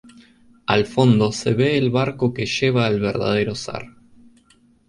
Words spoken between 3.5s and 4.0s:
zar.